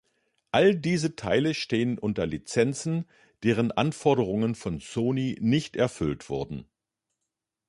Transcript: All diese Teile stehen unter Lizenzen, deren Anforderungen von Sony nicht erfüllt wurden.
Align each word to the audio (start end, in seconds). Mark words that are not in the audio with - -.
All 0.51 0.73
diese 0.75 1.15
Teile 1.15 1.53
stehen 1.53 1.99
unter 1.99 2.25
Lizenzen, 2.25 3.05
deren 3.43 3.71
Anforderungen 3.71 4.55
von 4.55 4.79
Sony 4.79 5.37
nicht 5.39 5.75
erfüllt 5.75 6.27
wurden. 6.27 6.65